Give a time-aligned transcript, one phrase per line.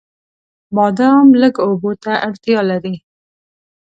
[0.75, 2.95] بادام لږو اوبو ته اړتیا لري.